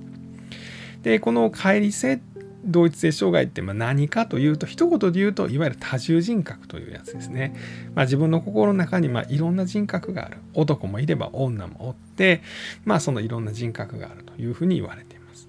[1.03, 2.21] でこの乖離性
[2.65, 7.55] 同一性障害ってま何かというと一言で言うといわゆる多重人格というやつですね。
[7.95, 12.43] まあ、自分の心の中にまいろんな人格がある男もいれば女もおって
[12.85, 15.49] まあそのいろんな人格があるというふうに言われています。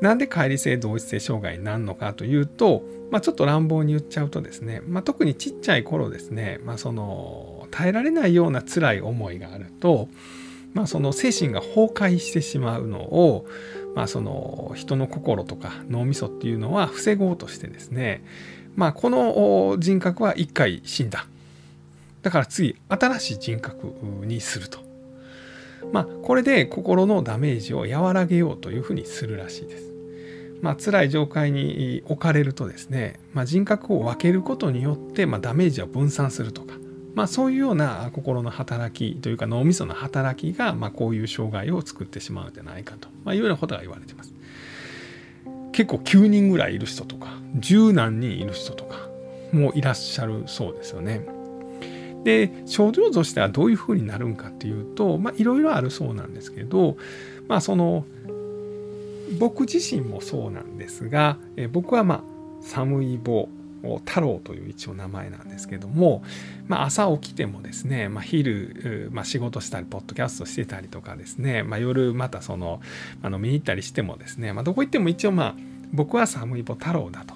[0.00, 10.08] なんで乖離性同一性障害になるのかというと、まあ、ちょっと乱暴に言っちゃうとですね、まあ、特にちっちゃい頃ですね、まあ、その耐えられないような辛い思いがあると、
[10.74, 13.46] まあ、その精神が崩壊してしまうのを
[13.98, 18.22] まあ、その人の心とか脳みそっていうのは防ごうとしてですね、
[18.76, 21.26] まあ、この人格は一回死んだ
[22.22, 23.92] だから次新しい人格
[24.24, 24.78] にすると。
[25.92, 29.92] まあ、これで心のダメージを和らげようというふうにするらしいです。
[30.62, 36.74] まあ辛い状態に置かれるとですね、まあ、人格を分けることによって、まあ、ダメージを分散するとか、
[37.18, 44.32] まあ、そういうような心の働きというか脳みその働きが、まあ、こういう障害を作ってしまうんじゃないかと、まあ、いうようなことが言われてます。
[45.72, 49.08] 結構9人ぐらいいる人とか十何人いる人とか
[49.52, 51.26] もいらっしゃるそうですよね。
[52.22, 56.96] で症状としてはどういうふうになるんかっていうといろいろあるそうなんですけど
[57.48, 58.04] まあその
[59.40, 62.22] 僕自身もそうなんですがえ僕はまあ
[62.60, 63.48] 寒い棒
[64.04, 66.22] 太郎という一応名前なんですけども、
[66.66, 72.80] まあ、朝起きてもですね、まあ、昼、まあ、仕事したりポッドキャストしてたりとかですね、まあ、夜またその
[73.22, 75.54] あの見に行ったりしてもですね、まあ、どこ行っても一応まあ
[75.92, 77.34] 僕は寒い棒太郎だと、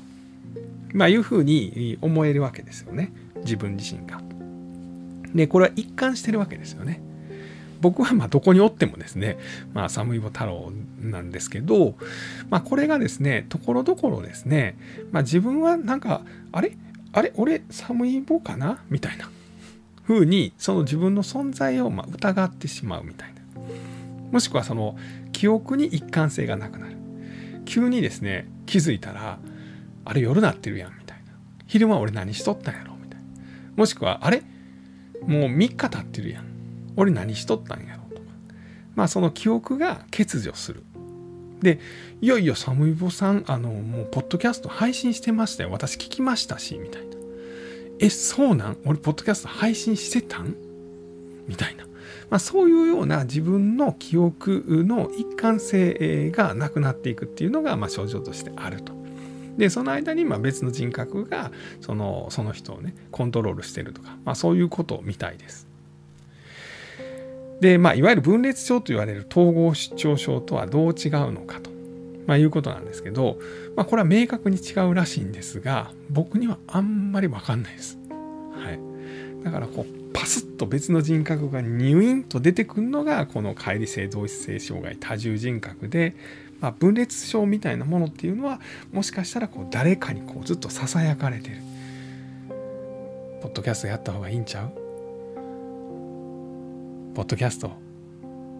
[0.93, 4.21] まあ、いうふうに思えるわけですよね自分自身が。
[5.35, 7.01] でこれは一貫してるわけですよね。
[7.83, 9.37] 僕はまどこにおってもですね、
[9.75, 11.97] まあ、寒いぼ太郎なんですけど、
[12.49, 14.79] まあ、これがですねところどころですね、
[15.11, 16.77] まあ、自分はなんかあれ？
[17.13, 17.33] あれ？
[17.35, 18.83] 俺寒いぼかな？
[18.89, 19.29] みたいな。
[20.07, 23.43] 風にその自分の存在をま疑ってしまうみたいな。
[24.31, 24.97] もしくはその
[25.33, 26.97] 記憶に一貫性がなくなる。
[27.65, 29.39] 急にですね気づいたら
[30.05, 31.33] あれ夜なってるやんみたいな。
[31.67, 33.27] 昼間俺何しとったんやろみたいな。
[33.77, 34.43] もしくはあれ？
[35.27, 36.52] もう3日経ってるやん。
[36.97, 38.03] 俺何しとったんやろ？
[38.17, 38.29] とか。
[38.95, 40.83] まあその記憶が欠如する。
[41.61, 41.79] で
[42.21, 45.71] いよいよサムイボさんあのもうポッドキャスト配信してましたよ。
[45.71, 47.09] 私聞きましたしみたいな
[48.01, 48.77] えそうなん？
[48.85, 50.57] 俺ポッドキャスト配信してたん？
[51.47, 51.85] みたいな、
[52.31, 58.93] まあ、そういうような自分の記憶の一貫性がなくなっていくっていうのがまあ症状としてあると。
[59.57, 65.69] でその間にまあ別の人格がそのその人をねコントロールしてるとか、まあ、そういうことみたいです。
[67.63, 71.71] で、まあ、いわゆる分裂症と言われる統合失調症とはどう違うのかと、
[72.27, 73.39] まあ、いうことなんですけど、
[73.77, 78.01] まあ、これは明確に違うらしいんですが僕にはあんまり分かんないです。
[78.11, 86.17] はい、だからこうパスッと別の人格がニュインと出てくるのがこの乖離性同一性障害多重人格で、
[86.59, 91.57] まあ、分裂症みたいなものっていうのはもしかしたらこう誰かにこうずっとささやかれてる。
[93.41, 94.82] ポッドキャストやった方がいいんちゃう
[97.15, 97.73] ポッドキャスト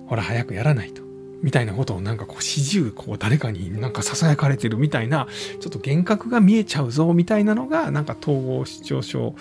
[0.07, 1.03] ほら早くやらないと
[1.43, 5.27] みたいなことをなんかこう始終こう誰かになんか囁かれてるみたいな
[5.61, 9.35] ちょっと幻覚が見えちゃうぞみたいなのがなんか統合失調症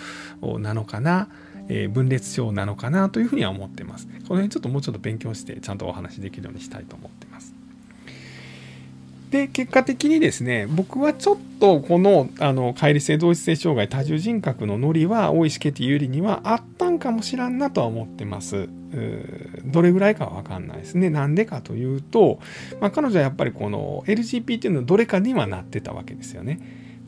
[0.58, 1.28] なのかな、
[1.68, 4.06] えー、分裂症なのかなというふうには思ってます。
[4.06, 7.51] この辺ちょっともうちょっと勉強してちゃんとお話できるようにしたいと思ってます。
[9.32, 18.68] で結果的にですね僕はちょっとこのあの乖離性同一性障害多重人格のノリは大石ケティ有利にはあったんかもしらんなとは思ってます。
[19.64, 21.08] どれぐらいかは分かんないですね。
[21.08, 22.40] なんでかというと、
[22.78, 26.60] まあ、彼女はやっぱりこの LGBT のどれかにはなってたわけですよね。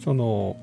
[0.02, 0.56] その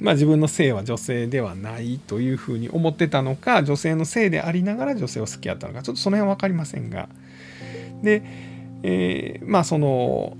[0.00, 7.08] まあ、自分の性は女性ではないというふうに思ってたのか女性の性でありながら女性を好きやったのかちょっとその辺は分かりませんが
[8.02, 8.51] で、
[8.82, 10.36] えー、まあその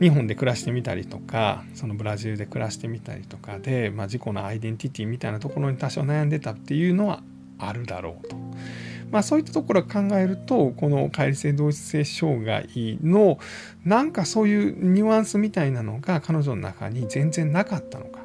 [0.00, 7.22] 日本で暮らしてみたりとかそのブラジルで暮らしてみたりとかで、まあ、自己のアイデンティティみたいなところに多少悩んでたっていうのは
[7.58, 8.36] あるだろうと。
[9.10, 13.38] まあ、そういったところを考えるとこの解離性同一性障害の
[13.84, 18.20] なんかそういうニュアンスみたいなのが彼女の中に全然なかったのか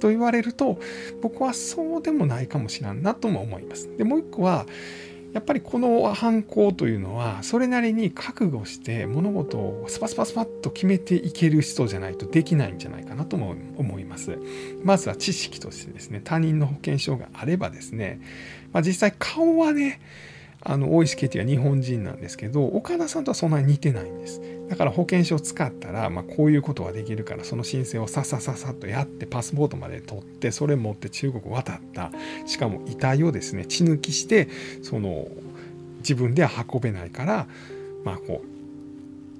[0.00, 0.80] と言われると
[1.20, 3.94] 僕はそうでもないかもしれんなとも思います。
[3.98, 4.64] でもう一個は
[5.32, 14.38] やっぱりこの犯行というのはそれなりに覚悟して物事をスパスパスパッと決めていける人じゃないとできないんじゃないかなとも思います。
[14.82, 18.20] まずは知識としてですね他人の保険証があればですね、
[18.72, 20.00] まあ、実際顔はね
[20.62, 24.42] あの大石ケティは日本人なんですけど岡田さんとはそんなに似てないんです。
[24.68, 32.10] だから保険証を使ったら、まあ、こういうことができるからその申請をささささっとやってパスポートまで取ってそれ持って中国渡った。
[32.46, 34.48] しかも遺体をですね血抜きして
[34.82, 35.26] その
[35.98, 37.46] 自分では運べないから
[38.04, 38.42] まあこ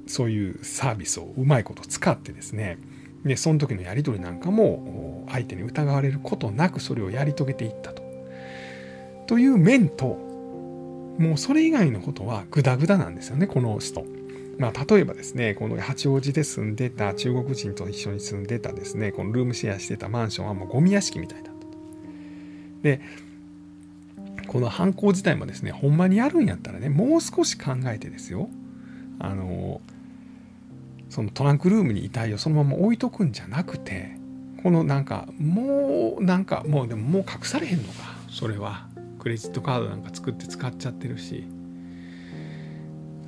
[0.07, 2.79] うそういうサービスをうまいこと使ってですね。
[3.25, 8.03] でその時のやり取りなんかも相手に疑われることなくそれをやり遂げていったと。
[9.27, 10.30] という面と
[11.21, 14.05] もうそれ以外のことはグダグダなんですよねこの人。
[14.59, 21.67] まあ、例えばですねこの八王子で住んでた中国人と一緒に住んでたですねこのルームシェアしてたマンションはもうゴミ屋敷みたいだったと。
[22.83, 23.01] で
[24.49, 28.49] この犯行自体もですねほんまにやるんやったらねもう少し考えてですよ
[29.19, 29.81] あの
[31.11, 34.13] そのトランクルームに遺体をそのまま置いとくんじゃなくて
[34.63, 38.89] このなんかもうなんかもうでももう隠されへんのかそれは
[39.21, 41.45] クレジットカードなんか作って使っちゃってるし、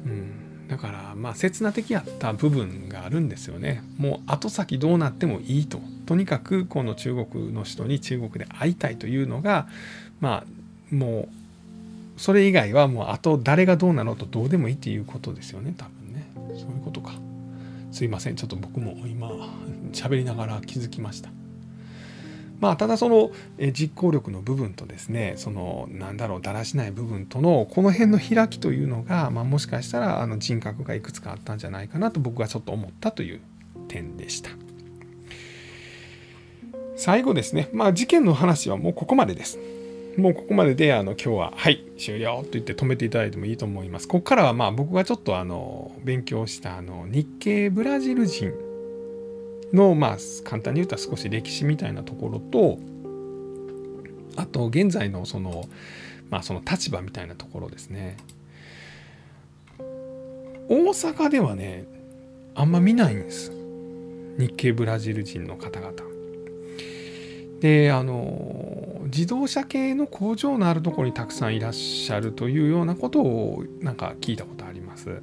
[0.06, 3.82] うん、だからまあ刹那的やった部分があるんですよね。
[3.98, 5.80] もう後先どうなってもいいと。
[6.06, 9.68] とにかくこの中国の人に中国で会いたいというのが
[10.20, 10.44] ま
[10.90, 11.28] あも
[12.16, 16.26] うそれ以外はもうあと誰がどうなのとどうでもいいっていうことですよね多分ね。
[16.54, 17.12] そういうことか。
[17.90, 18.36] すいません。
[18.36, 19.28] ちょっと僕も今
[19.92, 21.28] 喋りながら気づきました。
[22.62, 23.32] まあ、ただその
[23.72, 33.40] 実行力の部分とですねそのなんだろうだらしない部分とのこの辺の開きというのが、まあ、もしかしたらあの人格がいくつかあったんじゃないかなと僕はちょっと思ったという
[33.88, 34.50] 点でした。
[36.94, 39.58] 最後ですね、まあ、事件の話はもうここまでです。
[40.16, 44.06] もうここまでであの今日は「はい終了」と言って止めていただいてもいいと思います。
[44.06, 48.52] ここからはまあ僕がちょっとあの勉強したあの日系ブラジル人
[49.72, 52.78] の、まあ、簡単に言うと少し歴史みたいなところと
[54.36, 55.64] あと現在のその,、
[56.30, 58.16] まあ、その立場みたいなところですね。
[60.68, 61.84] 大阪ではね
[62.54, 63.52] あんま見ないんです。
[64.38, 65.92] 日系ブラジル人の方々。
[67.60, 75.22] であの自動車系の工場のあるところにたくさんいらっしゃるというようなことをなんか聞いたことあります。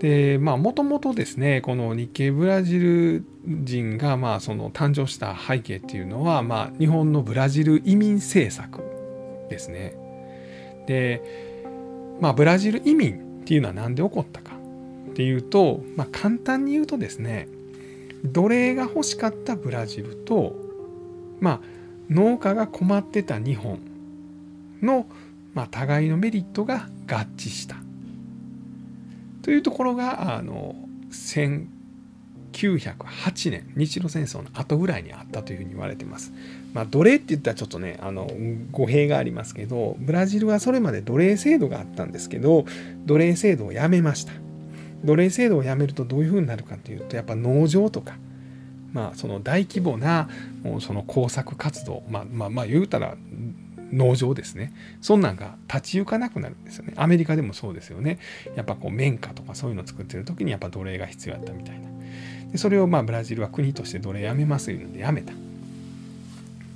[0.00, 8.82] でまあもともとですねこの日系ブラジル人がまあその誕生した背景っていうのはまあ日本のブラジル移民政策
[9.50, 9.94] ですね。
[10.86, 11.22] で
[12.20, 14.52] まあブラジル移民っていうのは何で起こったか
[15.10, 17.48] っていうと、まあ、簡単に言うとですね
[18.24, 20.56] 奴隷が欲しかったブラジルと
[21.40, 21.60] まあ
[22.08, 23.80] 農家が困ってた日本
[24.80, 25.06] の、
[25.52, 27.76] まあ、互いのメリットが合致した
[29.50, 30.76] というところがあの
[31.10, 36.32] 1908年日露戦争の後ぐらいにあったというふうに言われてます。
[36.72, 38.30] まあ、奴隷って言ったらちょっとねあの
[38.70, 42.64] 語弊がありますけどブラジルはそれまで奴隷制度があったんですけど
[43.06, 44.32] 奴隷制度をやめました。
[45.02, 48.18] 奴隷制度をやめるとどういうふうになるかというとやっぱ農場とか
[48.92, 50.28] まあその大規模な
[50.78, 53.16] その工作活動まあまあまあ言うたら
[53.92, 54.72] 農場ですね。
[55.00, 56.92] そんなんが立ち行かなくなるんですよね。
[56.96, 58.18] アメリカでもそうですよね。
[58.56, 61.88] やっぱこう綿花とかそういうの作ってる時にやっぱ奴隷が必要だったみたいな。
[62.52, 65.32] でそれをまあブラジルは国として奴隷やめますいうのでやめた。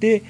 [0.00, 0.22] で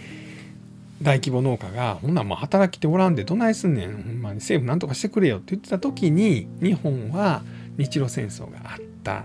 [1.03, 4.03] 大規模農家がほんなんもう働きておらんでどないすんねん。
[4.03, 7.43] ほんまに政府なんとかしてくれよって言ってた時に日本は
[7.77, 9.25] 日露戦争があった。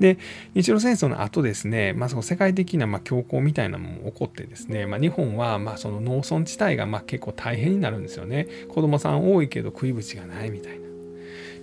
[0.00, 0.18] で
[0.54, 10.84] 日露戦争の後ですね、まあ、その世界的なまあ恐慌みたいなのも起こってですね、まあ、日本はまその農村地帯がま結構大変になるんですよね子供さん多いけど食い口がないみたいな。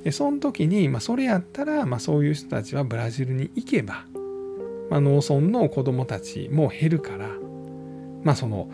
[0.04, 4.06] でその時に、ま、それやったら、ま、そういう人たちはブラジルに行けば、
[4.90, 7.30] まあ、農村の子供たちも減るから、
[8.24, 8.70] まあ、その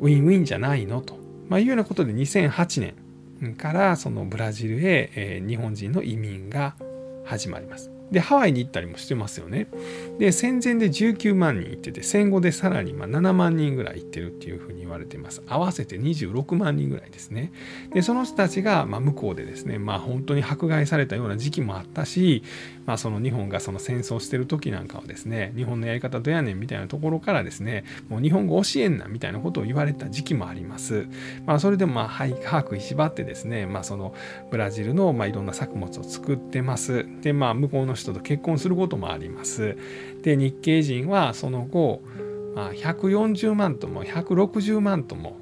[0.00, 1.16] ウィンウィンじゃないのと、
[1.48, 2.94] まあ、いうようなことで2008
[3.40, 6.74] 年からそのブラジルへ、日本人の移民が
[7.24, 7.97] 始まります。
[8.10, 9.68] でハワイに行ったりもしてますよね。
[10.18, 15.42] で戦前で19万人行ってて戦後でさらにま7万人ぐらい行ってるっていうふうに言われてます。
[15.46, 17.52] 合わせて26万人ぐらいですね。
[17.92, 22.42] でその人たちがま向こうでですねまあ本当に迫害されたような時期もあったし、
[22.88, 31.06] まあ、その日本がその戦争してる時なんかはですね日本のやり方どやねんみたいなところからですねもう日本語教えんなみたいなことを言われた時期もあります
[31.44, 34.14] まあそれでもまあ把握しばってですねまあその
[34.50, 39.76] ブラジルのまあいろんな作物を作ってますでまあ向こうの人と結婚することもあります。
[40.22, 42.00] で日系人はその後、
[42.54, 45.36] まあ、140万とも160万とも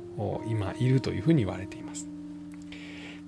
[0.48, 2.05] 今いるというふうに言われています。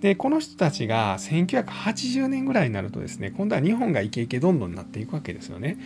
[0.00, 5.78] でこの人たちが1980年ぐらいになるとですね今度は日本がイケイケどんどんなっていくわけですよね。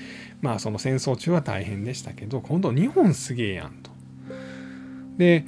[0.42, 3.90] まあその戦争中は大変でしたけど今度日本すげえやんと。
[5.16, 5.44] で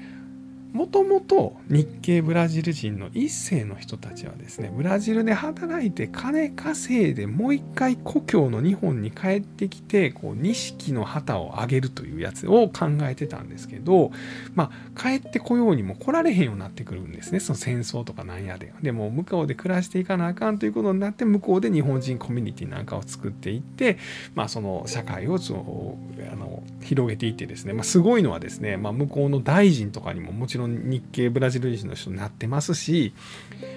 [0.75, 14.11] もともと日系ブラジル人の一世の人たちはですねブラジルで働いて金稼いでもう一回故郷の日本に帰ってきてこう錦の旗を上げるというやつを考えてたんですけど
[14.57, 17.39] まあ帰ってこようにも来られへんようになってくるんですね。
[17.39, 18.73] その戦争とかなんやで。
[18.83, 23.99] でも向こうで暮らしていかなあかんということになって向こうで日本人コミュニティなんかを作っていって
[24.35, 33.13] まあその社会をあの広げていってですね、まあ、すごいのはですね、まあ、向こうの大臣とかにももちろん日系ブラジル人の人になってますし、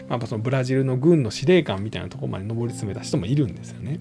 [0.09, 3.99] まあ、そのブラジルの軍の司令官みたいなとこまで上り詰めた人もいるんですよね。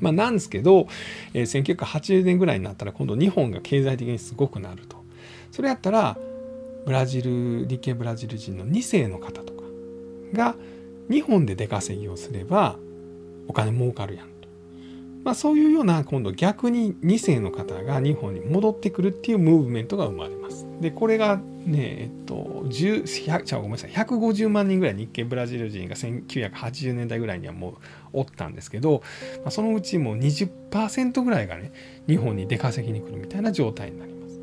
[0.00, 0.88] まあ、なんですけど、
[1.32, 5.02] えー、1980年ぐらいになったら今度日本が経済的にすごくなると。
[5.50, 6.18] それやったら
[6.84, 9.62] ブラジル日系ブラジル人の2世の方とか
[10.32, 10.56] が
[11.08, 12.76] 日本で出稼ぎをすれば
[13.46, 14.34] お金儲かるやんと
[15.24, 20.63] まあ、そういうような今度逆に2世の方が日本に戻ってくるっていうムーブメントが生まれます。
[20.80, 27.74] でこれがねえっと1ごめんなさい150万人ぐらい日系ブラジル人が1980年代ぐらいにはもう
[28.12, 29.02] おったんですけど、
[29.38, 31.72] まあ、そのうちもう20%ぐらいがね
[32.06, 34.40] 日本に出稼ぎに来るみたいな状態になります。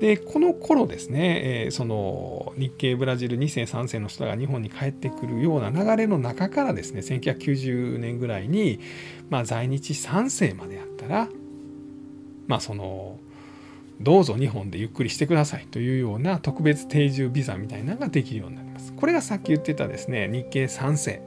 [0.00, 8.78] でこの頃ですね、えー、その日系ブラジル2世3世の人が日本に帰ってくるような流れの中からですね1990年ぐらいに、
[9.30, 11.28] まあ、在日3世までやったら
[12.46, 13.18] まあその
[14.00, 18.92] どうぞ日本でゆっくりしてくださいというような特別定住ビザみたいなのができるようになります。
[18.92, 21.22] これがさっき言ってたですね日系3世、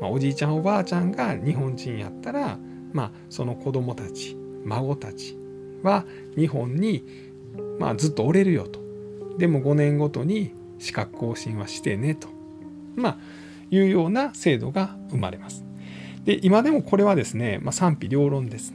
[0.00, 2.58] まあ、おじいちゃんおばあちゃんが日本人やったら、
[2.92, 5.36] まあ、その子供たち孫たち
[5.82, 6.04] は
[6.36, 7.04] 日本に
[7.78, 8.80] まあずっと折れるよと。
[9.38, 12.28] でも5年ごとに資格更新はしてねと。
[12.94, 13.18] まあ
[13.70, 15.64] いうような制度が生まれます。
[16.24, 18.74] で今でもこれはですね、まあ、賛否両論です。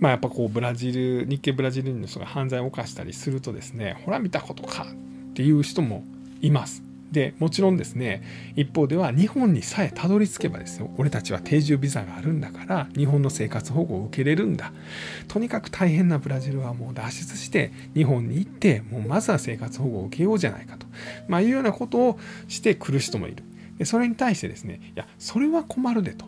[0.00, 4.86] まあやっぱこうブラジル日系ブラジル人の人が犯罪を犯したりするとですねほら見たことか
[5.30, 6.02] っていう人も
[6.40, 6.82] います。
[7.12, 8.22] でもちろんですね
[8.54, 14.72] 一方では日本にさえたどり着けばですよ俺たちは定住ビザがあるんだから日本の生活保護を受けれるんだ。
[15.28, 20.86] とにかく大変なブラジルはもう脱出して日本に行ってもうまずは生活保護を受けようじゃないかと、
[21.26, 23.42] まあ、いうようなことをしてくる人もいる。
[23.78, 26.26] でそれに対してですねいやそれは困るでと。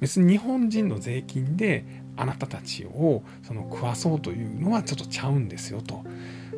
[0.00, 1.84] 別に日本人の税金で
[2.20, 6.04] あなたたちをその食わそうというのはちょっとちゃうんですよと。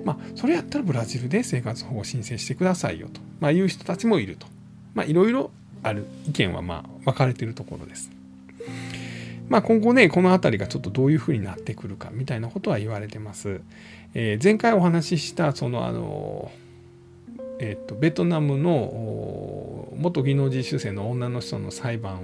[0.05, 4.47] まあ、それやったらブラジルで生活保護申請してくださいよと、まあ、いう人たちもいると。
[4.95, 5.51] まあ、いろいろ
[5.83, 8.11] ある意見はまあ分かれてるところです。
[9.49, 13.61] まあ、今後ね、この辺りがちょっとどういうふうになってくるかみたいなことは言われてます。
[14.15, 16.51] えー、前回お話しした、その、あの、
[17.59, 22.19] えっ、ー、と、ベトナムの元技能実習生の女の人の裁判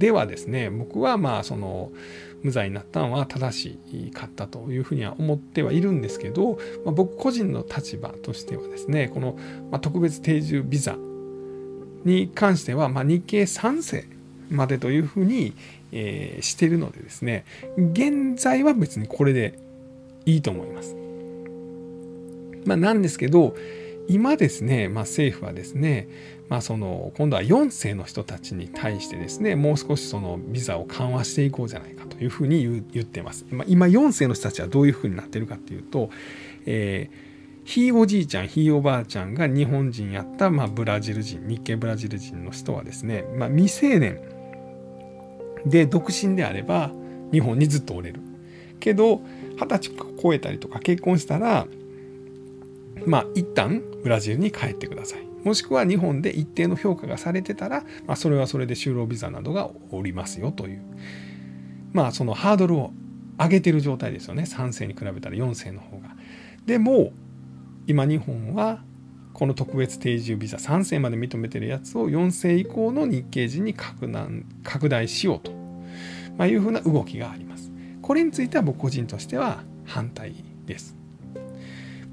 [0.00, 1.92] ではですね、僕はまあ、その、
[2.42, 3.78] 無罪になったのは正し
[4.14, 9.38] かったというふうには思ってはいるんですけど、まあ、僕個人の立場としてはですねこの、
[9.78, 10.96] 特別定住ビザ
[12.06, 14.06] に関しては、まあ、日系3世
[14.50, 15.52] までというふうに、
[15.92, 17.44] え、してるのでですね
[17.76, 19.58] 現在は別にこれで
[20.24, 20.96] いいと思います。
[22.64, 23.54] まあ、なんですけど
[24.08, 26.08] 今ですね、まあ、政府はですね、
[26.50, 33.46] まあ、その今度は4世の人たちに対してですねもう少しそのビザを緩和していこうじゃないかというふうに言ってます。
[33.50, 36.10] まあ、今4世の人たちはどういうふうになってるかっていうと、
[36.66, 44.20] えー、ひいおじいちゃんひいおばあちゃんが日本人やった、まあ、ブラジル人日系ブラジル人の人はですね、まあ、未成年
[45.66, 46.90] で独身であれば
[47.30, 48.20] 日本にずっとおれる。
[48.80, 49.20] けど
[49.56, 51.68] 二十歳超えたりとか結婚したら
[53.06, 55.29] まあ一旦ブラジルに帰ってください。
[55.44, 60.82] もしくは日本で一定の評価がされてたら、まあ、それはそれで就労ビザなどがおりますよという
[61.92, 62.92] まあそのハードルを
[63.38, 66.10] 上げてる状態ですよね3世に比べたら4世の方が。
[66.66, 67.12] でも
[67.86, 68.82] 今日本は
[69.32, 75.60] この特別定住ビザ3世まで認めてるやつを4世以降の日系人に拡大しようと
[76.40, 77.70] まあ、いうふうな動きがあります。
[78.00, 80.34] これについては僕個人としては反対
[80.64, 80.99] です。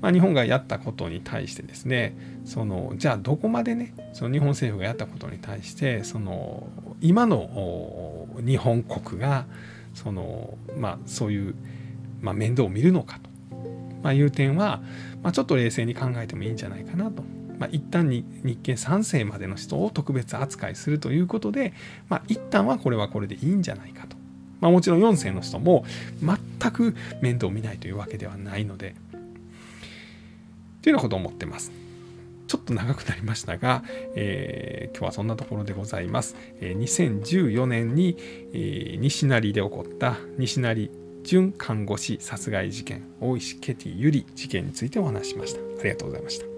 [0.02, 6.68] まあ、日本がやったことに対してですねそのじゃあどこまでねその日本政府がやったことに対してその
[7.02, 9.46] 今の日本国が
[9.98, 11.56] その、まあ、そういう、
[12.22, 13.30] まあ、面倒を見るのかと、
[14.04, 14.82] まあ、いう点は、
[15.24, 17.24] まあ、ちょっと冷静に考えてもいいんじゃないかなと。
[17.58, 21.74] まあ、一旦に日系3世までの人を特別扱いするということで、
[22.08, 24.16] まあ、一旦はこれはこれでいいんじゃないかと。
[24.62, 25.84] まあ、もちろん4世の人も
[26.22, 28.96] 全く面倒を見ないというわけではないので、
[30.88, 31.74] というようなことを思ってます。
[32.48, 33.84] ちょっと長くなりましたが、
[34.16, 36.38] えー、今日はそんなところでございます。
[36.62, 38.16] えー、2014年に、
[38.54, 40.90] えー、西成で起こった西成
[41.24, 45.60] 準看護師殺害事件、大石ケティゆり事件についてお話ししました。
[45.60, 46.57] ありがとうございました。